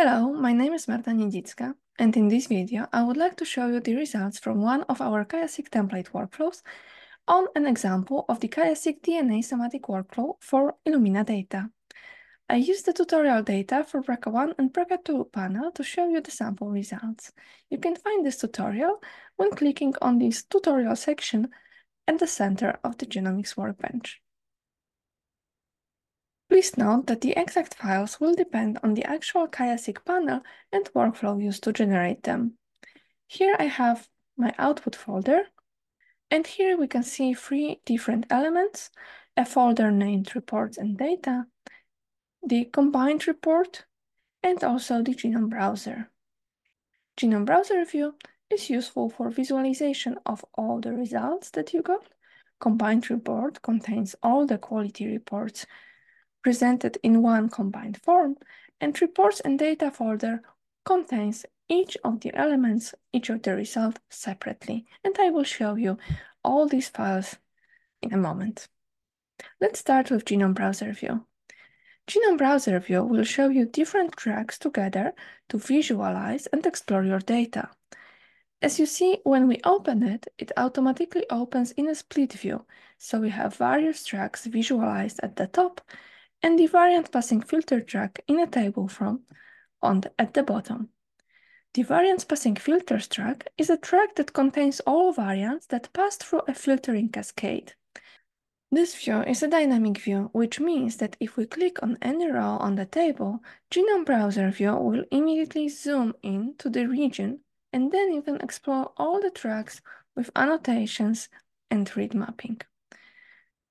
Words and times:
Hello, 0.00 0.32
my 0.32 0.52
name 0.52 0.74
is 0.74 0.86
Marta 0.86 1.10
Niedzicka, 1.10 1.74
and 1.98 2.16
in 2.16 2.28
this 2.28 2.46
video, 2.46 2.86
I 2.92 3.02
would 3.02 3.16
like 3.16 3.34
to 3.38 3.44
show 3.44 3.66
you 3.66 3.80
the 3.80 3.96
results 3.96 4.38
from 4.38 4.62
one 4.62 4.82
of 4.82 5.00
our 5.00 5.24
QIAseq 5.24 5.70
template 5.70 6.12
workflows 6.12 6.62
on 7.26 7.48
an 7.56 7.66
example 7.66 8.24
of 8.28 8.38
the 8.38 8.46
QIAseq 8.46 9.00
DNA 9.00 9.42
somatic 9.42 9.88
workflow 9.88 10.34
for 10.38 10.76
Illumina 10.86 11.26
data. 11.26 11.70
I 12.48 12.58
used 12.58 12.86
the 12.86 12.92
tutorial 12.92 13.42
data 13.42 13.82
for 13.82 14.00
BRCA1 14.00 14.54
and 14.56 14.72
BRCA2 14.72 15.32
panel 15.32 15.72
to 15.72 15.82
show 15.82 16.08
you 16.08 16.20
the 16.20 16.30
sample 16.30 16.70
results. 16.70 17.32
You 17.68 17.78
can 17.78 17.96
find 17.96 18.24
this 18.24 18.36
tutorial 18.36 19.02
when 19.34 19.50
clicking 19.50 19.94
on 20.00 20.20
this 20.20 20.44
tutorial 20.44 20.94
section 20.94 21.48
at 22.06 22.20
the 22.20 22.28
center 22.28 22.78
of 22.84 22.98
the 22.98 23.06
Genomics 23.06 23.56
workbench. 23.56 24.20
Please 26.58 26.76
note 26.76 27.06
that 27.06 27.20
the 27.20 27.34
exact 27.36 27.74
files 27.74 28.18
will 28.18 28.34
depend 28.34 28.80
on 28.82 28.94
the 28.94 29.04
actual 29.04 29.46
QIAseq 29.46 30.04
panel 30.04 30.40
and 30.72 30.92
workflow 30.92 31.40
used 31.40 31.62
to 31.62 31.72
generate 31.72 32.24
them. 32.24 32.54
Here 33.28 33.54
I 33.60 33.66
have 33.66 34.08
my 34.36 34.52
output 34.58 34.96
folder, 34.96 35.42
and 36.32 36.44
here 36.44 36.76
we 36.76 36.88
can 36.88 37.04
see 37.04 37.32
three 37.32 37.80
different 37.86 38.26
elements, 38.28 38.90
a 39.36 39.44
folder 39.44 39.92
named 39.92 40.34
reports 40.34 40.76
and 40.76 40.98
data, 40.98 41.46
the 42.44 42.64
combined 42.64 43.28
report, 43.28 43.84
and 44.42 44.64
also 44.64 45.00
the 45.00 45.14
genome 45.14 45.50
browser. 45.50 46.10
Genome 47.16 47.46
browser 47.46 47.84
view 47.84 48.16
is 48.50 48.68
useful 48.68 49.10
for 49.10 49.30
visualization 49.30 50.18
of 50.26 50.44
all 50.54 50.80
the 50.80 50.92
results 50.92 51.50
that 51.50 51.72
you 51.72 51.82
got. 51.82 52.08
Combined 52.58 53.08
report 53.10 53.62
contains 53.62 54.16
all 54.24 54.44
the 54.44 54.58
quality 54.58 55.06
reports 55.06 55.64
presented 56.42 56.98
in 57.02 57.22
one 57.22 57.48
combined 57.48 58.00
form, 58.02 58.36
and 58.80 59.00
reports 59.00 59.40
and 59.40 59.58
data 59.58 59.90
folder 59.90 60.42
contains 60.84 61.44
each 61.68 61.96
of 62.04 62.20
the 62.20 62.34
elements, 62.34 62.94
each 63.12 63.28
of 63.30 63.42
the 63.42 63.54
results 63.54 64.00
separately. 64.08 64.86
And 65.04 65.16
I 65.18 65.30
will 65.30 65.44
show 65.44 65.74
you 65.74 65.98
all 66.42 66.66
these 66.66 66.88
files 66.88 67.36
in 68.02 68.12
a 68.12 68.16
moment. 68.16 68.68
Let's 69.60 69.80
start 69.80 70.10
with 70.10 70.24
Genome 70.24 70.54
Browser 70.54 70.92
View. 70.92 71.26
Genome 72.06 72.38
Browser 72.38 72.80
View 72.80 73.04
will 73.04 73.24
show 73.24 73.48
you 73.48 73.66
different 73.66 74.16
tracks 74.16 74.58
together 74.58 75.12
to 75.50 75.58
visualize 75.58 76.46
and 76.46 76.64
explore 76.64 77.04
your 77.04 77.18
data. 77.18 77.68
As 78.60 78.80
you 78.80 78.86
see, 78.86 79.18
when 79.24 79.46
we 79.46 79.60
open 79.62 80.02
it, 80.02 80.26
it 80.38 80.50
automatically 80.56 81.26
opens 81.30 81.72
in 81.72 81.88
a 81.88 81.94
split 81.94 82.32
view. 82.32 82.64
So 82.96 83.20
we 83.20 83.30
have 83.30 83.56
various 83.56 84.04
tracks 84.04 84.46
visualized 84.46 85.20
at 85.22 85.36
the 85.36 85.46
top 85.46 85.80
and 86.42 86.58
the 86.58 86.66
variant 86.66 87.10
passing 87.10 87.40
filter 87.40 87.80
track 87.80 88.20
in 88.26 88.38
a 88.38 88.46
table 88.46 88.88
from 88.88 89.20
on 89.82 90.00
the, 90.00 90.12
at 90.18 90.34
the 90.34 90.42
bottom. 90.42 90.88
The 91.74 91.82
variants 91.82 92.24
passing 92.24 92.56
filters 92.56 93.08
track 93.08 93.48
is 93.58 93.70
a 93.70 93.76
track 93.76 94.14
that 94.16 94.32
contains 94.32 94.80
all 94.80 95.12
variants 95.12 95.66
that 95.66 95.92
pass 95.92 96.16
through 96.16 96.42
a 96.48 96.54
filtering 96.54 97.10
cascade. 97.10 97.74
This 98.70 98.94
view 98.94 99.22
is 99.22 99.42
a 99.42 99.48
dynamic 99.48 99.98
view, 99.98 100.30
which 100.32 100.60
means 100.60 100.96
that 100.98 101.16
if 101.20 101.36
we 101.36 101.46
click 101.46 101.82
on 101.82 101.96
any 102.02 102.30
row 102.30 102.58
on 102.60 102.74
the 102.74 102.84
table, 102.84 103.42
Genome 103.70 104.04
Browser 104.04 104.50
View 104.50 104.76
will 104.76 105.04
immediately 105.10 105.68
zoom 105.68 106.14
in 106.22 106.54
to 106.58 106.68
the 106.68 106.86
region 106.86 107.40
and 107.72 107.92
then 107.92 108.12
you 108.12 108.22
can 108.22 108.36
explore 108.40 108.92
all 108.96 109.20
the 109.20 109.30
tracks 109.30 109.80
with 110.14 110.30
annotations 110.34 111.28
and 111.70 111.94
read 111.96 112.14
mapping. 112.14 112.60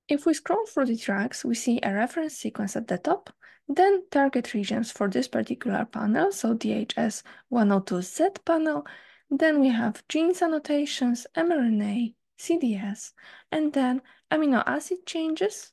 If 0.08 0.24
we 0.24 0.32
scroll 0.32 0.64
through 0.66 0.86
the 0.86 0.96
tracks, 0.96 1.44
we 1.44 1.54
see 1.54 1.80
a 1.82 1.92
reference 1.92 2.34
sequence 2.34 2.76
at 2.76 2.88
the 2.88 2.96
top, 2.96 3.30
then 3.68 4.04
target 4.10 4.54
regions 4.54 4.90
for 4.90 5.08
this 5.08 5.28
particular 5.28 5.84
panel, 5.84 6.32
so 6.32 6.54
DHS 6.54 7.22
102Z 7.52 8.44
panel, 8.44 8.86
then 9.30 9.60
we 9.60 9.68
have 9.68 10.02
genes 10.08 10.40
annotations, 10.40 11.26
mRNA, 11.36 12.14
CDS, 12.38 13.12
and 13.52 13.72
then 13.74 14.00
amino 14.30 14.62
acid 14.66 15.04
changes, 15.04 15.70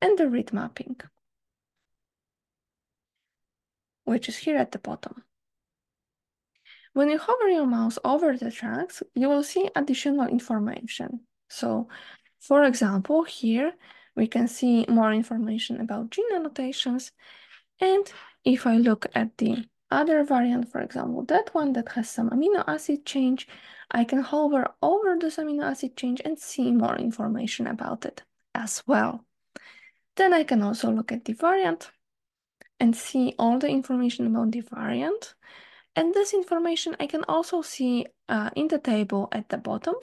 and 0.00 0.18
the 0.18 0.28
read 0.28 0.52
mapping, 0.52 0.96
which 4.02 4.28
is 4.28 4.36
here 4.38 4.56
at 4.56 4.72
the 4.72 4.78
bottom. 4.80 5.22
When 6.94 7.08
you 7.08 7.18
hover 7.18 7.48
your 7.48 7.66
mouse 7.66 7.98
over 8.04 8.36
the 8.36 8.50
tracks, 8.50 9.02
you 9.14 9.28
will 9.28 9.42
see 9.44 9.70
additional 9.76 10.26
information. 10.26 11.20
So 11.48 11.88
for 12.46 12.64
example, 12.64 13.24
here 13.24 13.72
we 14.14 14.26
can 14.26 14.48
see 14.48 14.84
more 14.86 15.12
information 15.12 15.80
about 15.80 16.10
gene 16.10 16.34
annotations. 16.34 17.10
And 17.80 18.04
if 18.44 18.66
I 18.66 18.76
look 18.76 19.06
at 19.14 19.38
the 19.38 19.64
other 19.90 20.22
variant, 20.24 20.70
for 20.70 20.80
example, 20.80 21.24
that 21.24 21.54
one 21.54 21.72
that 21.72 21.88
has 21.92 22.10
some 22.10 22.28
amino 22.30 22.62
acid 22.66 23.06
change, 23.06 23.48
I 23.90 24.04
can 24.04 24.20
hover 24.20 24.66
over 24.82 25.16
this 25.18 25.36
amino 25.36 25.64
acid 25.64 25.96
change 25.96 26.20
and 26.24 26.38
see 26.38 26.70
more 26.70 26.96
information 26.96 27.66
about 27.66 28.04
it 28.04 28.22
as 28.54 28.82
well. 28.86 29.24
Then 30.16 30.34
I 30.34 30.44
can 30.44 30.62
also 30.62 30.90
look 30.90 31.12
at 31.12 31.24
the 31.24 31.32
variant 31.32 31.90
and 32.78 32.94
see 32.94 33.34
all 33.38 33.58
the 33.58 33.68
information 33.68 34.26
about 34.26 34.52
the 34.52 34.60
variant. 34.60 35.34
And 35.96 36.12
this 36.12 36.34
information 36.34 36.94
I 37.00 37.06
can 37.06 37.24
also 37.26 37.62
see 37.62 38.06
uh, 38.28 38.50
in 38.54 38.68
the 38.68 38.78
table 38.78 39.28
at 39.32 39.48
the 39.48 39.58
bottom. 39.58 39.94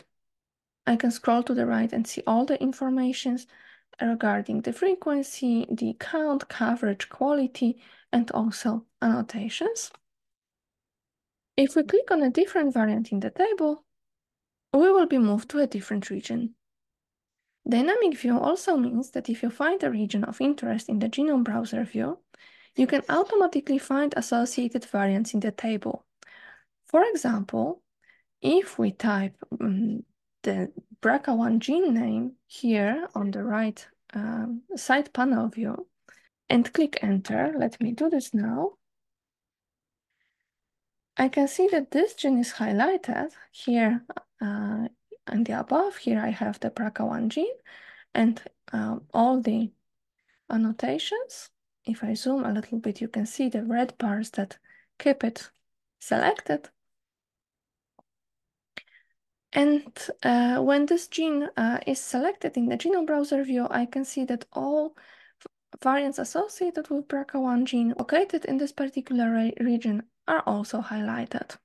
I 0.86 0.96
can 0.96 1.12
scroll 1.12 1.44
to 1.44 1.54
the 1.54 1.66
right 1.66 1.92
and 1.92 2.08
see 2.08 2.24
all 2.26 2.46
the 2.46 2.62
informations 2.62 3.48
regarding 4.02 4.62
the 4.62 4.74
frequency, 4.74 5.68
the 5.70 5.96
count, 6.00 6.48
coverage, 6.50 7.10
quality, 7.10 7.82
and 8.12 8.30
also 8.32 8.86
annotations. 9.02 9.92
If 11.56 11.76
we 11.76 11.84
click 11.84 12.10
on 12.12 12.24
a 12.24 12.30
different 12.30 12.74
variant 12.74 13.12
in 13.12 13.20
the 13.20 13.30
table, 13.30 13.86
we 14.74 14.92
will 14.92 15.06
be 15.06 15.18
moved 15.18 15.50
to 15.50 15.60
a 15.60 15.68
different 15.68 16.10
region. 16.10 16.56
Dynamic 17.68 18.18
view 18.18 18.40
also 18.40 18.76
means 18.78 19.12
that 19.12 19.30
if 19.30 19.44
you 19.44 19.50
find 19.50 19.84
a 19.84 19.92
region 19.92 20.24
of 20.24 20.42
interest 20.42 20.90
in 20.90 21.00
the 21.00 21.10
genome 21.10 21.44
browser 21.44 21.84
view, 21.84 22.18
you 22.76 22.88
can 22.88 23.04
automatically 23.10 23.78
find 23.78 24.14
associated 24.18 24.86
variants 24.86 25.34
in 25.34 25.42
the 25.42 25.52
table. 25.52 26.06
For 26.88 27.04
example, 27.04 27.84
if 28.42 28.80
we 28.80 28.92
type 28.92 29.36
um, 29.60 30.04
the 30.44 30.72
BRCA1 31.02 31.60
gene 31.60 31.94
name 31.94 32.34
here 32.48 33.08
on 33.16 33.32
the 33.32 33.44
right 33.44 33.88
um, 34.14 34.62
side 34.76 35.14
panel 35.14 35.48
view 35.48 35.88
and 36.50 36.72
click 36.74 37.00
enter. 37.02 37.54
Let 37.58 37.82
me 37.82 37.92
do 37.92 38.10
this 38.10 38.34
now. 38.34 38.74
I 41.18 41.28
can 41.30 41.48
see 41.48 41.68
that 41.68 41.92
this 41.92 42.14
gene 42.14 42.40
is 42.40 42.54
highlighted 42.54 43.32
here 43.52 44.04
uh, 44.42 44.88
and 45.28 45.46
the 45.46 45.60
above. 45.60 45.98
Here 45.98 46.20
I 46.20 46.30
have 46.30 46.60
the 46.60 46.72
BRCA1 46.72 47.30
gene 47.30 47.58
and 48.14 48.42
um, 48.74 49.04
all 49.14 49.42
the 49.42 49.72
annotations. 50.50 51.50
If 51.86 52.04
I 52.04 52.14
zoom 52.14 52.46
a 52.46 52.54
little 52.54 52.80
bit, 52.80 53.02
you 53.02 53.08
can 53.08 53.26
see 53.26 53.50
the 53.50 53.64
red 53.64 53.98
bars 53.98 54.30
that 54.32 54.58
keep 55.00 55.24
it 55.24 55.50
selected. 56.00 56.70
And 59.54 59.92
uh, 60.24 60.60
when 60.62 60.86
this 60.86 61.08
gene 61.08 61.50
uh, 61.58 61.80
is 61.86 62.00
selected 62.00 62.56
in 62.56 62.68
the 62.68 62.78
genome 62.78 63.06
browser 63.06 63.44
view, 63.44 63.68
I 63.70 63.86
can 63.86 64.06
see 64.06 64.24
that 64.26 64.46
all 64.54 64.96
variants 65.82 66.20
associated 66.20 66.90
with 66.90 67.08
BRCA1 67.08 67.66
gene 67.66 67.94
located 67.98 68.46
in 68.46 68.58
this 68.58 68.72
particular 68.72 69.32
re 69.32 69.54
region 69.60 70.04
are 70.28 70.44
also 70.46 70.82
highlighted. 70.82 71.58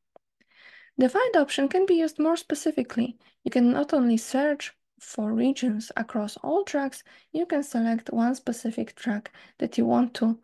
The 0.98 1.08
find 1.08 1.36
option 1.36 1.68
can 1.68 1.86
be 1.86 1.94
used 1.94 2.18
more 2.18 2.36
specifically. 2.36 3.18
You 3.44 3.50
can 3.50 3.70
not 3.70 3.92
only 3.92 4.16
search 4.16 4.74
for 4.98 5.32
regions 5.32 5.92
across 5.96 6.36
all 6.38 6.64
tracks, 6.64 7.04
you 7.32 7.46
can 7.46 7.62
select 7.62 8.10
one 8.12 8.34
specific 8.34 8.94
track 8.96 9.30
that 9.58 9.76
you 9.76 9.84
want 9.84 10.14
to 10.14 10.38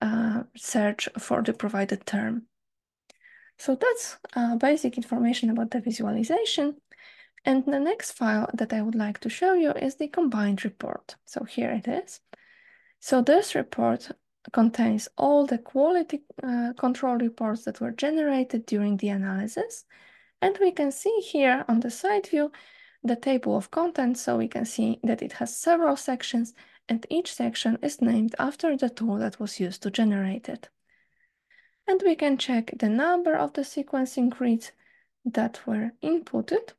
uh, 0.00 0.44
search 0.56 1.08
for 1.18 1.42
the 1.42 1.52
provided 1.52 2.06
term. 2.06 2.46
So 3.58 3.74
that's 3.74 4.16
uh, 4.36 4.56
basic 4.56 4.96
information 4.96 5.50
about 5.50 5.72
the 5.72 5.80
visualization. 5.80 6.76
And 7.44 7.64
the 7.64 7.80
next 7.80 8.12
file 8.12 8.48
that 8.54 8.72
I 8.72 8.82
would 8.82 8.94
like 8.94 9.18
to 9.20 9.28
show 9.28 9.54
you 9.54 9.72
is 9.72 9.96
the 9.96 10.08
combined 10.08 10.64
report. 10.64 11.16
So 11.24 11.44
here 11.44 11.70
it 11.70 11.88
is. 11.88 12.20
So 13.00 13.22
this 13.22 13.54
report 13.54 14.10
contains 14.52 15.08
all 15.16 15.44
the 15.46 15.58
quality 15.58 16.22
uh, 16.42 16.72
control 16.78 17.16
reports 17.16 17.64
that 17.64 17.80
were 17.80 17.90
generated 17.90 18.64
during 18.66 18.96
the 18.96 19.08
analysis. 19.08 19.84
And 20.40 20.56
we 20.60 20.70
can 20.70 20.92
see 20.92 21.16
here 21.20 21.64
on 21.68 21.80
the 21.80 21.90
side 21.90 22.28
view 22.28 22.52
the 23.02 23.16
table 23.16 23.56
of 23.56 23.70
contents. 23.70 24.22
So 24.22 24.36
we 24.36 24.48
can 24.48 24.64
see 24.64 25.00
that 25.02 25.22
it 25.22 25.32
has 25.32 25.56
several 25.56 25.96
sections 25.96 26.54
and 26.88 27.04
each 27.10 27.34
section 27.34 27.78
is 27.82 28.00
named 28.00 28.34
after 28.38 28.76
the 28.76 28.88
tool 28.88 29.16
that 29.16 29.40
was 29.40 29.60
used 29.60 29.82
to 29.82 29.90
generate 29.90 30.48
it 30.48 30.68
and 31.88 32.02
we 32.04 32.14
can 32.14 32.36
check 32.36 32.70
the 32.78 32.88
number 32.88 33.34
of 33.34 33.54
the 33.54 33.62
sequencing 33.62 34.38
reads 34.38 34.72
that 35.24 35.66
were 35.66 35.92
inputted 36.02 36.74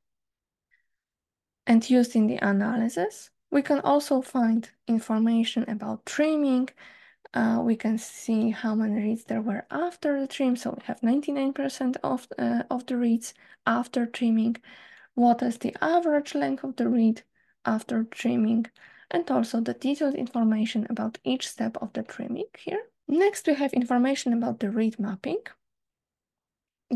and 1.66 1.90
used 1.90 2.16
in 2.16 2.28
the 2.28 2.38
analysis. 2.38 3.32
We 3.52 3.64
can 3.64 3.80
also 3.80 4.22
find 4.22 4.70
information 4.88 5.68
about 5.68 6.06
trimming, 6.06 6.70
uh, 7.34 7.62
we 7.64 7.76
can 7.76 7.98
see 7.98 8.52
how 8.52 8.76
many 8.76 9.02
reads 9.02 9.24
there 9.26 9.42
were 9.42 9.66
after 9.70 10.20
the 10.20 10.28
trim. 10.28 10.56
So 10.56 10.72
we 10.72 10.84
have 10.86 11.02
99% 11.02 11.98
of, 12.04 12.28
uh, 12.38 12.64
of 12.70 12.86
the 12.86 12.98
reads 12.98 13.34
after 13.66 14.06
trimming. 14.06 14.58
What 15.16 15.42
is 15.42 15.58
the 15.58 15.76
average 15.82 16.34
length 16.36 16.64
of 16.64 16.76
the 16.76 16.88
read 16.88 17.24
after 17.66 18.04
trimming? 18.04 18.68
And 19.12 19.30
also 19.30 19.60
the 19.60 19.74
detailed 19.74 20.16
information 20.16 20.86
about 20.90 21.18
each 21.24 21.48
step 21.48 21.78
of 21.82 21.94
the 21.94 22.04
trimming 22.04 22.50
here. 22.58 22.89
Next, 23.10 23.46
we 23.48 23.56
have 23.56 23.74
information 23.74 24.32
about 24.32 24.60
the 24.60 24.70
read 24.70 24.98
mapping. 25.00 25.42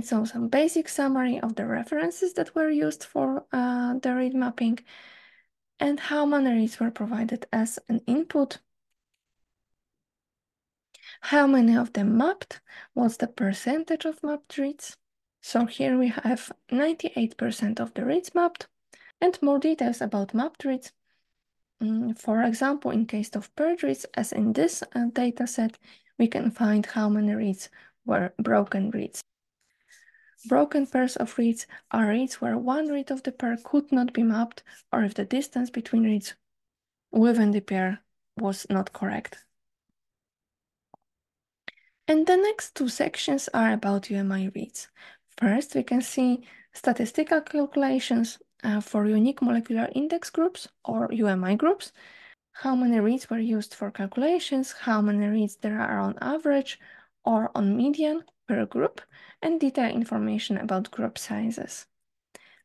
So 0.02 0.24
some 0.24 0.48
basic 0.48 0.88
summary 0.88 1.40
of 1.40 1.56
the 1.56 1.66
references 1.66 2.34
that 2.36 2.56
were 2.56 2.70
used 2.70 3.04
for 3.04 3.46
uh, 3.52 3.96
the 4.00 4.16
read 4.16 4.34
mapping 4.34 4.80
and 5.80 6.00
how 6.00 6.26
many 6.26 6.54
reads 6.54 6.80
were 6.80 6.92
provided 6.92 7.46
as 7.52 7.80
an 7.90 8.00
input 8.08 8.60
how 11.28 11.48
many 11.48 11.78
of 11.78 11.94
them 11.94 12.18
mapped? 12.18 12.60
What's 12.94 13.18
the 13.18 13.28
percentage 13.28 14.06
of 14.06 14.22
mapped 14.24 14.58
reads? 14.58 14.98
So 15.42 15.66
here 15.66 15.98
we 15.98 16.10
have 16.10 16.52
98% 16.70 17.80
of 17.80 17.94
the 17.94 18.06
reads 18.06 18.36
mapped 18.36 18.68
and 19.22 19.42
more 19.42 19.58
details 19.58 20.02
about 20.02 20.34
mapped 20.34 20.66
reads. 20.66 20.92
Mm, 21.82 22.18
for 22.20 22.44
example, 22.44 22.92
in 22.92 23.06
case 23.06 23.36
of 23.36 23.56
paired 23.56 23.84
reads, 23.84 24.06
as 24.16 24.32
in 24.34 24.54
this 24.54 24.84
uh, 24.94 25.06
data 25.14 25.48
set, 25.48 25.78
we 26.18 26.28
can 26.28 26.52
find 26.52 26.86
how 26.86 27.10
many 27.10 27.34
reads 27.34 27.70
were 28.06 28.34
broken 28.38 28.92
reads. 28.92 29.22
Broken 30.46 30.86
pairs 30.86 31.16
of 31.16 31.38
reads 31.38 31.68
are 31.92 32.08
reads 32.08 32.42
where 32.42 32.58
one 32.58 32.90
read 32.90 33.12
of 33.12 33.24
the 33.24 33.32
pair 33.32 33.58
could 33.64 33.92
not 33.92 34.14
be 34.14 34.24
mapped 34.24 34.64
or 34.92 35.04
if 35.04 35.14
the 35.14 35.26
distance 35.26 35.70
between 35.70 36.04
reads 36.04 36.36
within 37.12 37.52
the 37.52 37.62
pair 37.62 38.02
was 38.38 38.66
not 38.70 38.92
correct. 38.92 39.46
And 42.08 42.28
the 42.28 42.36
next 42.36 42.76
two 42.76 42.90
sections 42.90 43.48
are 43.54 43.72
about 43.72 44.10
UMI 44.10 44.50
reads. 44.50 44.90
First, 45.38 45.76
we 45.76 45.84
can 45.84 46.02
see 46.02 46.46
statistical 46.74 47.42
calculations 47.42 48.40
uh, 48.64 48.82
for 48.82 49.06
unique 49.06 49.42
molecular 49.42 49.90
index 49.94 50.30
groups 50.30 50.68
or 50.84 51.10
UMI 51.12 51.56
groups, 51.56 51.94
how 52.54 52.76
many 52.76 53.00
reads 53.00 53.30
were 53.30 53.40
used 53.40 53.74
for 53.74 53.92
calculations, 53.92 54.72
how 54.72 55.02
many 55.02 55.26
reads 55.28 55.58
there 55.58 55.80
are 55.80 56.00
on 56.00 56.18
average 56.22 56.80
or 57.26 57.52
on 57.56 57.76
median 57.76 58.24
per 58.48 58.66
group, 58.66 59.02
and 59.42 59.60
detailed 59.60 59.96
information 59.96 60.58
about 60.58 60.92
group 60.92 61.18
sizes. 61.18 61.88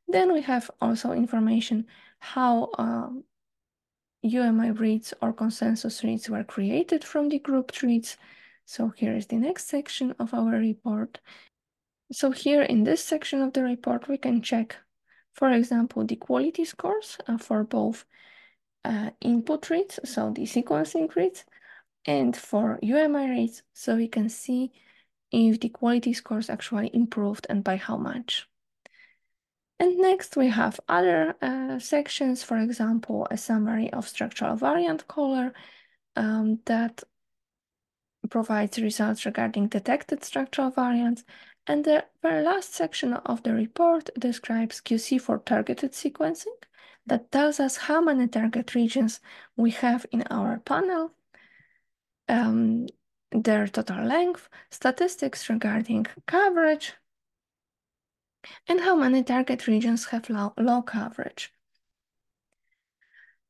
Then 0.06 0.32
we 0.32 0.42
have 0.42 0.70
also 0.80 1.12
information 1.12 1.86
how 2.20 2.70
um, 2.78 3.24
UMI 4.22 4.72
reads 4.72 5.14
or 5.22 5.32
consensus 5.32 6.02
reads 6.02 6.28
were 6.28 6.44
created 6.44 7.04
from 7.04 7.28
the 7.28 7.38
group 7.38 7.72
reads, 7.82 8.16
so 8.64 8.88
here 8.88 9.14
is 9.16 9.26
the 9.26 9.36
next 9.36 9.68
section 9.68 10.14
of 10.18 10.34
our 10.34 10.50
report. 10.50 11.20
So 12.10 12.30
here 12.30 12.62
in 12.62 12.84
this 12.84 13.04
section 13.04 13.42
of 13.42 13.52
the 13.52 13.62
report, 13.62 14.08
we 14.08 14.18
can 14.18 14.42
check, 14.42 14.76
for 15.34 15.50
example, 15.50 16.04
the 16.04 16.16
quality 16.16 16.64
scores 16.64 17.18
uh, 17.26 17.38
for 17.38 17.64
both 17.64 18.04
uh, 18.88 19.10
input 19.20 19.68
reads, 19.68 20.00
so 20.04 20.30
the 20.30 20.42
sequencing 20.42 21.14
reads, 21.14 21.44
and 22.06 22.34
for 22.34 22.78
UMI 22.82 23.30
reads, 23.30 23.62
so 23.74 23.96
we 23.96 24.08
can 24.08 24.30
see 24.30 24.72
if 25.30 25.60
the 25.60 25.68
quality 25.68 26.14
scores 26.14 26.48
actually 26.48 26.90
improved 26.94 27.46
and 27.50 27.62
by 27.62 27.76
how 27.76 27.98
much. 27.98 28.48
And 29.78 29.98
next 29.98 30.36
we 30.36 30.48
have 30.48 30.80
other 30.88 31.36
uh, 31.42 31.78
sections, 31.78 32.42
for 32.42 32.56
example, 32.58 33.28
a 33.30 33.36
summary 33.36 33.92
of 33.92 34.08
structural 34.08 34.56
variant 34.56 35.06
caller 35.06 35.52
um, 36.16 36.60
that 36.64 37.04
provides 38.30 38.78
results 38.80 39.26
regarding 39.26 39.68
detected 39.68 40.24
structural 40.24 40.70
variants, 40.70 41.24
and 41.66 41.84
the 41.84 42.06
very 42.22 42.42
last 42.42 42.74
section 42.74 43.12
of 43.12 43.42
the 43.42 43.52
report 43.52 44.08
describes 44.18 44.80
QC 44.80 45.20
for 45.20 45.38
targeted 45.38 45.92
sequencing 45.92 46.56
that 47.08 47.30
tells 47.32 47.60
us 47.60 47.76
how 47.76 48.00
many 48.00 48.28
target 48.28 48.74
regions 48.74 49.20
we 49.56 49.70
have 49.70 50.06
in 50.10 50.22
our 50.30 50.58
panel, 50.60 51.12
um, 52.28 52.86
their 53.32 53.66
total 53.66 54.04
length, 54.04 54.48
statistics 54.70 55.48
regarding 55.48 56.06
coverage, 56.26 56.94
and 58.68 58.80
how 58.80 58.96
many 58.96 59.22
target 59.22 59.66
regions 59.66 60.06
have 60.06 60.30
low, 60.30 60.52
low 60.56 60.82
coverage. 60.82 61.52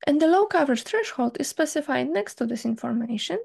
And 0.07 0.21
the 0.21 0.27
low 0.27 0.47
coverage 0.47 0.85
threshold 0.85 1.37
is 1.41 1.49
specified 1.49 2.09
next 2.09 2.37
to 2.37 2.47
this 2.47 2.65
information, 2.65 3.39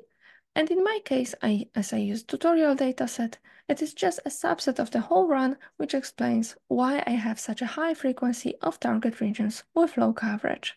and 0.55 0.69
in 0.69 0.83
my 0.83 1.00
case, 1.03 1.33
I, 1.41 1.67
as 1.75 1.94
I 1.94 1.97
use 1.97 2.23
tutorial 2.23 2.75
dataset, 2.75 3.35
it 3.67 3.81
is 3.81 3.94
just 3.94 4.19
a 4.25 4.29
subset 4.29 4.79
of 4.79 4.91
the 4.91 5.01
whole 5.01 5.27
run, 5.27 5.57
which 5.77 5.94
explains 5.94 6.55
why 6.67 7.03
I 7.07 7.11
have 7.11 7.39
such 7.39 7.61
a 7.61 7.73
high 7.77 7.94
frequency 7.94 8.55
of 8.61 8.79
target 8.79 9.21
regions 9.21 9.63
with 9.73 9.97
low 9.97 10.13
coverage. 10.13 10.75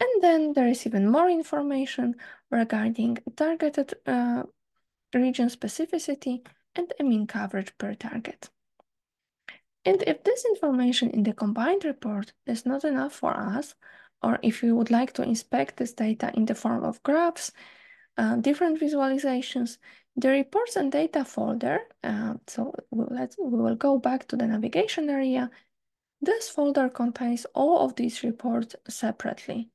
And 0.00 0.22
then 0.22 0.52
there 0.52 0.68
is 0.68 0.86
even 0.86 1.10
more 1.10 1.28
information 1.28 2.16
regarding 2.50 3.18
targeted 3.36 3.94
uh, 4.06 4.44
region 5.14 5.48
specificity 5.48 6.46
and 6.74 6.92
a 7.00 7.04
mean 7.04 7.26
coverage 7.26 7.76
per 7.78 7.94
target. 7.94 8.50
And 9.84 10.02
if 10.06 10.22
this 10.22 10.44
information 10.44 11.10
in 11.10 11.22
the 11.22 11.32
combined 11.32 11.84
report 11.84 12.32
is 12.46 12.66
not 12.66 12.84
enough 12.84 13.14
for 13.14 13.34
us, 13.34 13.74
or 14.22 14.38
if 14.42 14.62
you 14.62 14.76
would 14.76 14.90
like 14.90 15.12
to 15.14 15.22
inspect 15.22 15.76
this 15.76 15.92
data 15.92 16.30
in 16.34 16.44
the 16.44 16.54
form 16.54 16.84
of 16.84 17.02
graphs, 17.02 17.52
uh, 18.18 18.36
different 18.36 18.80
visualizations. 18.80 19.78
The 20.16 20.28
reports 20.30 20.76
and 20.76 20.90
data 20.90 21.24
folder, 21.24 21.78
uh, 22.02 22.34
so 22.48 22.74
let's, 22.90 23.36
we 23.38 23.56
will 23.56 23.76
go 23.76 23.98
back 23.98 24.26
to 24.28 24.36
the 24.36 24.46
navigation 24.46 25.08
area. 25.08 25.50
This 26.20 26.48
folder 26.48 26.88
contains 26.88 27.46
all 27.54 27.78
of 27.84 27.94
these 27.94 28.24
reports 28.24 28.74
separately. 28.88 29.70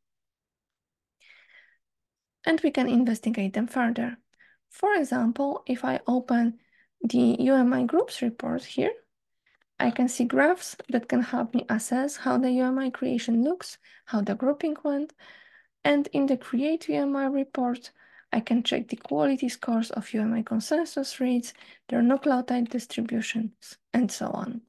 And 2.46 2.60
we 2.62 2.72
can 2.72 2.90
investigate 2.90 3.54
them 3.54 3.68
further. 3.68 4.18
For 4.70 4.94
example, 4.96 5.64
if 5.66 5.86
I 5.86 6.02
open 6.06 6.60
the 7.02 7.38
UMI 7.40 7.86
groups 7.86 8.22
report 8.22 8.66
here, 8.66 8.92
I 9.80 9.92
can 9.92 10.10
see 10.10 10.26
graphs 10.26 10.76
that 10.90 11.08
can 11.08 11.22
help 11.22 11.54
me 11.54 11.66
assess 11.70 12.18
how 12.18 12.38
the 12.38 12.52
UMI 12.52 12.92
creation 12.92 13.44
looks, 13.44 13.78
how 14.06 14.22
the 14.22 14.36
grouping 14.36 14.76
went, 14.84 15.14
and 15.86 16.08
in 16.14 16.26
the 16.26 16.38
Create 16.38 16.88
UMI 16.90 17.28
report, 17.28 17.92
I 18.34 18.40
can 18.40 18.64
check 18.64 18.90
the 18.90 18.96
quality 18.96 19.48
scores 19.48 19.92
of 19.92 20.12
UMI 20.12 20.44
consensus 20.44 21.20
reads, 21.20 21.54
their 21.88 22.02
nucleotide 22.02 22.70
distributions, 22.70 23.78
and 23.94 24.12
so 24.12 24.28
on. 24.28 24.62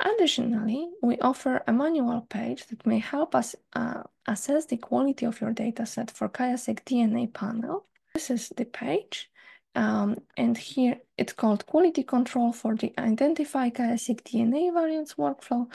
Additionally, 0.00 0.88
we 1.02 1.18
offer 1.18 1.62
a 1.66 1.72
manual 1.72 2.22
page 2.22 2.66
that 2.68 2.86
may 2.86 3.00
help 3.00 3.34
us 3.34 3.54
uh, 3.74 4.04
assess 4.26 4.64
the 4.66 4.78
quality 4.78 5.26
of 5.26 5.40
your 5.40 5.52
dataset 5.52 6.10
for 6.10 6.28
QIAseq 6.28 6.84
DNA 6.84 7.32
panel. 7.32 7.84
This 8.14 8.30
is 8.30 8.48
the 8.56 8.64
page, 8.64 9.30
um, 9.74 10.16
and 10.36 10.56
here 10.56 11.00
it's 11.18 11.34
called 11.34 11.66
Quality 11.66 12.02
Control 12.02 12.52
for 12.52 12.76
the 12.76 12.94
Identify 12.96 13.70
QIAseq 13.70 14.22
DNA 14.22 14.72
Variants 14.72 15.14
workflow, 15.14 15.70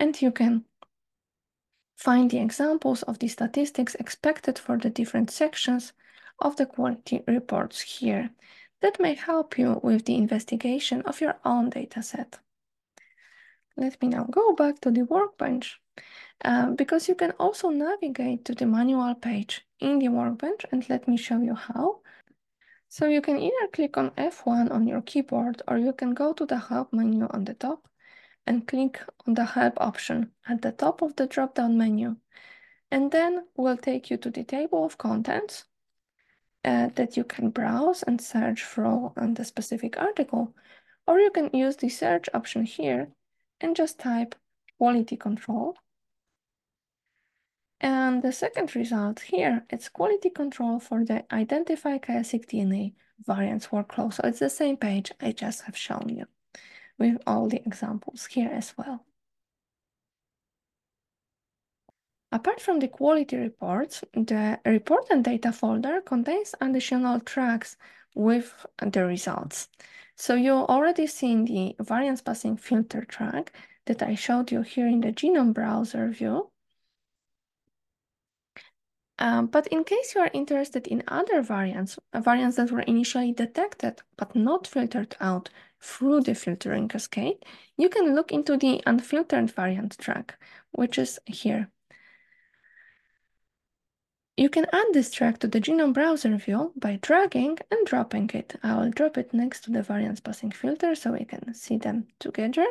and 0.00 0.20
you 0.22 0.30
can 0.30 0.64
find 1.96 2.30
the 2.30 2.38
examples 2.38 3.02
of 3.02 3.18
the 3.18 3.28
statistics 3.28 3.94
expected 3.96 4.58
for 4.58 4.76
the 4.78 4.90
different 4.90 5.30
sections 5.30 5.92
of 6.38 6.56
the 6.56 6.66
quality 6.66 7.22
reports 7.26 7.80
here 7.80 8.30
that 8.82 9.00
may 9.00 9.14
help 9.14 9.58
you 9.58 9.80
with 9.82 10.04
the 10.04 10.14
investigation 10.14 11.00
of 11.02 11.20
your 11.20 11.36
own 11.44 11.70
dataset. 11.70 12.34
Let 13.76 14.00
me 14.00 14.08
now 14.08 14.24
go 14.24 14.54
back 14.54 14.80
to 14.80 14.90
the 14.90 15.02
workbench 15.02 15.80
uh, 16.44 16.70
because 16.70 17.08
you 17.08 17.14
can 17.14 17.32
also 17.32 17.70
navigate 17.70 18.44
to 18.44 18.54
the 18.54 18.66
manual 18.66 19.14
page 19.14 19.66
in 19.80 19.98
the 19.98 20.08
workbench 20.08 20.64
and 20.72 20.88
let 20.88 21.08
me 21.08 21.16
show 21.16 21.40
you 21.40 21.54
how. 21.54 22.00
So 22.88 23.06
you 23.06 23.20
can 23.20 23.38
either 23.38 23.68
click 23.72 23.96
on 23.96 24.10
F1 24.10 24.70
on 24.70 24.86
your 24.86 25.02
keyboard 25.02 25.62
or 25.66 25.78
you 25.78 25.92
can 25.92 26.14
go 26.14 26.32
to 26.34 26.46
the 26.46 26.58
help 26.58 26.92
menu 26.92 27.26
on 27.30 27.44
the 27.44 27.54
top 27.54 27.88
and 28.46 28.66
click 28.66 29.02
on 29.26 29.34
the 29.34 29.44
help 29.44 29.74
option 29.78 30.30
at 30.48 30.62
the 30.62 30.72
top 30.72 31.02
of 31.02 31.16
the 31.16 31.26
drop-down 31.26 31.76
menu. 31.76 32.16
And 32.90 33.10
then 33.10 33.46
we'll 33.56 33.76
take 33.76 34.10
you 34.10 34.16
to 34.18 34.30
the 34.30 34.44
table 34.44 34.84
of 34.84 34.98
contents 34.98 35.64
uh, 36.64 36.88
that 36.94 37.16
you 37.16 37.24
can 37.24 37.50
browse 37.50 38.02
and 38.02 38.20
search 38.20 38.62
for 38.62 39.12
on 39.16 39.34
the 39.34 39.44
specific 39.44 39.98
article, 39.98 40.54
or 41.06 41.18
you 41.18 41.30
can 41.30 41.50
use 41.52 41.76
the 41.76 41.88
search 41.88 42.28
option 42.32 42.64
here 42.64 43.08
and 43.60 43.74
just 43.74 43.98
type 43.98 44.34
quality 44.78 45.16
control. 45.16 45.76
And 47.80 48.22
the 48.22 48.32
second 48.32 48.74
result 48.74 49.20
here, 49.20 49.66
it's 49.68 49.88
quality 49.88 50.30
control 50.30 50.80
for 50.80 51.04
the 51.04 51.24
Identify 51.32 51.98
QIAseq 51.98 52.46
DNA 52.46 52.94
variants 53.26 53.68
workflow. 53.68 54.12
So 54.12 54.22
it's 54.24 54.38
the 54.38 54.50
same 54.50 54.76
page 54.76 55.12
I 55.20 55.32
just 55.32 55.62
have 55.62 55.76
shown 55.76 56.08
you 56.08 56.26
with 56.98 57.16
all 57.26 57.48
the 57.48 57.62
examples 57.66 58.26
here 58.26 58.50
as 58.52 58.74
well. 58.76 59.04
Apart 62.32 62.60
from 62.60 62.80
the 62.80 62.88
quality 62.88 63.36
reports, 63.36 64.04
the 64.12 64.60
report 64.66 65.06
and 65.10 65.24
data 65.24 65.52
folder 65.52 66.00
contains 66.00 66.54
additional 66.60 67.20
tracks 67.20 67.76
with 68.14 68.66
the 68.78 69.04
results. 69.04 69.68
So 70.16 70.34
you 70.34 70.52
already 70.52 71.06
seen 71.06 71.44
the 71.44 71.76
variants 71.78 72.22
passing 72.22 72.56
filter 72.56 73.04
track 73.04 73.52
that 73.84 74.02
I 74.02 74.14
showed 74.14 74.50
you 74.50 74.62
here 74.62 74.86
in 74.86 75.00
the 75.00 75.12
genome 75.12 75.52
browser 75.52 76.08
view. 76.08 76.50
Um, 79.18 79.46
but 79.46 79.66
in 79.68 79.84
case 79.84 80.14
you 80.14 80.20
are 80.20 80.30
interested 80.34 80.86
in 80.86 81.02
other 81.08 81.40
variants, 81.40 81.98
variants 82.12 82.56
that 82.56 82.70
were 82.70 82.80
initially 82.80 83.32
detected 83.32 84.02
but 84.16 84.34
not 84.36 84.66
filtered 84.66 85.16
out 85.20 85.48
through 85.80 86.22
the 86.22 86.34
filtering 86.34 86.88
cascade, 86.88 87.44
you 87.76 87.88
can 87.88 88.14
look 88.14 88.32
into 88.32 88.56
the 88.56 88.82
unfiltered 88.86 89.50
variant 89.50 89.98
track, 89.98 90.38
which 90.72 90.98
is 90.98 91.18
here. 91.26 91.70
You 94.36 94.50
can 94.50 94.66
add 94.70 94.88
this 94.92 95.10
track 95.10 95.38
to 95.38 95.48
the 95.48 95.60
genome 95.60 95.94
browser 95.94 96.36
view 96.36 96.72
by 96.76 96.98
dragging 97.00 97.58
and 97.70 97.86
dropping 97.86 98.28
it. 98.34 98.56
I 98.62 98.76
will 98.76 98.90
drop 98.90 99.16
it 99.16 99.32
next 99.32 99.62
to 99.62 99.70
the 99.70 99.82
variants 99.82 100.20
passing 100.20 100.50
filter 100.50 100.94
so 100.94 101.12
we 101.12 101.24
can 101.24 101.54
see 101.54 101.78
them 101.78 102.08
together. 102.18 102.66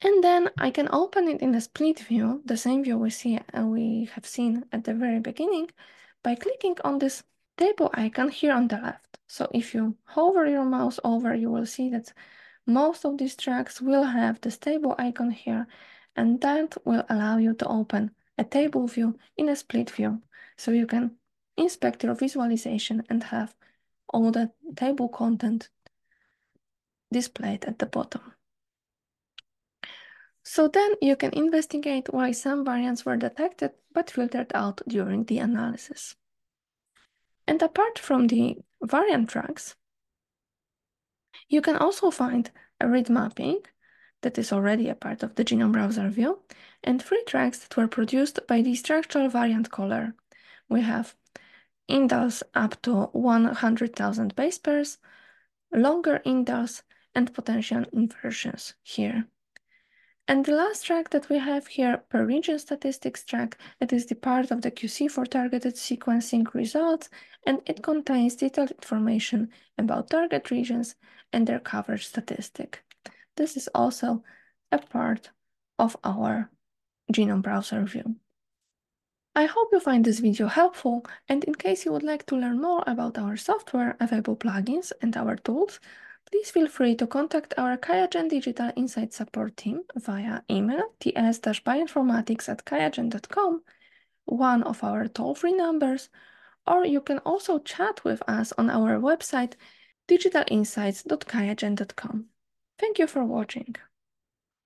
And 0.00 0.22
then 0.22 0.50
I 0.58 0.70
can 0.70 0.88
open 0.92 1.28
it 1.28 1.40
in 1.40 1.52
the 1.52 1.60
split 1.60 1.98
view, 1.98 2.42
the 2.44 2.56
same 2.56 2.84
view 2.84 2.98
we 2.98 3.10
see 3.10 3.38
uh, 3.38 3.64
we 3.64 4.08
have 4.14 4.26
seen 4.26 4.66
at 4.70 4.84
the 4.84 4.94
very 4.94 5.18
beginning, 5.18 5.70
by 6.22 6.34
clicking 6.34 6.76
on 6.84 6.98
this 6.98 7.24
table 7.56 7.90
icon 7.94 8.28
here 8.28 8.52
on 8.52 8.68
the 8.68 8.76
left. 8.76 9.13
So 9.34 9.48
if 9.52 9.74
you 9.74 9.96
hover 10.04 10.46
your 10.46 10.64
mouse 10.64 11.00
over, 11.02 11.34
you 11.34 11.50
will 11.50 11.66
see 11.66 11.90
that 11.90 12.12
most 12.68 13.04
of 13.04 13.18
these 13.18 13.34
tracks 13.34 13.80
will 13.80 14.04
have 14.04 14.40
the 14.40 14.52
table 14.52 14.94
icon 14.96 15.32
here, 15.32 15.66
and 16.14 16.40
that 16.42 16.76
will 16.84 17.04
allow 17.08 17.38
you 17.38 17.54
to 17.54 17.66
open 17.66 18.12
a 18.38 18.44
table 18.44 18.86
view 18.86 19.18
in 19.36 19.48
a 19.48 19.56
split 19.56 19.90
view. 19.90 20.22
So 20.56 20.70
you 20.70 20.86
can 20.86 21.16
inspect 21.56 22.04
your 22.04 22.14
visualization 22.14 23.02
and 23.10 23.24
have 23.24 23.56
all 24.08 24.30
the 24.30 24.52
table 24.76 25.08
content 25.08 25.68
displayed 27.10 27.64
at 27.64 27.80
the 27.80 27.86
bottom. 27.86 28.34
So 30.44 30.68
then 30.68 30.92
you 31.02 31.16
can 31.16 31.32
investigate 31.32 32.14
why 32.14 32.30
some 32.30 32.64
variants 32.64 33.04
were 33.04 33.16
detected 33.16 33.72
but 33.92 34.12
filtered 34.12 34.52
out 34.54 34.80
during 34.86 35.24
the 35.24 35.38
analysis. 35.38 36.14
And 37.48 37.60
apart 37.60 37.98
from 37.98 38.28
the 38.28 38.58
variant 38.84 39.30
tracks, 39.30 39.74
you 41.48 41.60
can 41.60 41.76
also 41.76 42.10
find 42.10 42.50
a 42.80 42.88
read 42.88 43.08
mapping 43.08 43.60
that 44.22 44.38
is 44.38 44.52
already 44.52 44.88
a 44.88 44.94
part 44.94 45.22
of 45.22 45.34
the 45.34 45.44
genome 45.44 45.72
browser 45.72 46.08
view, 46.08 46.40
and 46.82 47.02
three 47.02 47.22
tracks 47.26 47.58
that 47.58 47.76
were 47.76 47.88
produced 47.88 48.40
by 48.48 48.62
the 48.62 48.74
structural 48.74 49.28
variant 49.28 49.70
caller. 49.70 50.14
We 50.68 50.80
have 50.80 51.14
indels 51.88 52.42
up 52.54 52.80
to 52.82 53.04
100,000 53.12 54.34
base 54.34 54.58
pairs, 54.58 54.98
longer 55.72 56.20
indels, 56.24 56.82
and 57.14 57.32
potential 57.32 57.84
inversions 57.92 58.74
here. 58.82 59.26
And 60.26 60.46
the 60.46 60.52
last 60.52 60.86
track 60.86 61.10
that 61.10 61.28
we 61.28 61.38
have 61.38 61.66
here, 61.66 61.98
per 62.08 62.24
region 62.24 62.58
statistics 62.58 63.24
track, 63.24 63.58
it 63.78 63.92
is 63.92 64.06
the 64.06 64.14
part 64.14 64.50
of 64.50 64.62
the 64.62 64.70
QC 64.70 65.10
for 65.10 65.26
targeted 65.26 65.74
sequencing 65.74 66.52
results, 66.54 67.10
and 67.46 67.60
it 67.66 67.82
contains 67.82 68.36
detailed 68.36 68.70
information 68.70 69.50
about 69.76 70.08
target 70.08 70.50
regions 70.50 70.94
and 71.32 71.46
their 71.46 71.60
coverage 71.60 72.06
statistic. 72.06 72.82
This 73.36 73.54
is 73.56 73.68
also 73.74 74.24
a 74.72 74.78
part 74.78 75.30
of 75.78 75.94
our 76.02 76.50
genome 77.12 77.42
browser 77.42 77.84
view. 77.84 78.16
I 79.34 79.44
hope 79.44 79.68
you 79.72 79.80
find 79.80 80.04
this 80.06 80.20
video 80.20 80.46
helpful, 80.46 81.04
and 81.28 81.44
in 81.44 81.54
case 81.54 81.84
you 81.84 81.92
would 81.92 82.02
like 82.02 82.24
to 82.26 82.36
learn 82.36 82.62
more 82.62 82.84
about 82.86 83.18
our 83.18 83.36
software, 83.36 83.96
available 84.00 84.36
plugins, 84.36 84.90
and 85.02 85.14
our 85.16 85.36
tools, 85.36 85.80
please 86.30 86.50
feel 86.50 86.68
free 86.68 86.94
to 86.96 87.06
contact 87.06 87.54
our 87.56 87.76
QIAGEN 87.76 88.28
Digital 88.28 88.72
Insight 88.76 89.12
support 89.12 89.56
team 89.56 89.82
via 89.96 90.42
email 90.50 90.92
ts-bioinformatics 91.00 92.48
at 92.48 92.64
qiagen.com, 92.64 93.62
one 94.24 94.62
of 94.62 94.82
our 94.82 95.08
toll-free 95.08 95.54
numbers, 95.54 96.08
or 96.66 96.84
you 96.84 97.00
can 97.00 97.18
also 97.18 97.58
chat 97.58 98.02
with 98.04 98.22
us 98.28 98.52
on 98.58 98.70
our 98.70 98.98
website 98.98 99.54
digitalinsights.qiagen.com. 100.08 102.26
Thank 102.78 102.98
you 102.98 103.06
for 103.06 103.24
watching. 103.24 103.76